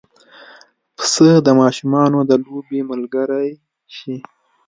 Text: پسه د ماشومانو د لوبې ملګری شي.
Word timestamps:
پسه 0.97 1.29
د 1.45 1.47
ماشومانو 1.61 2.19
د 2.29 2.31
لوبې 2.43 2.79
ملګری 2.91 3.49
شي. 3.95 4.15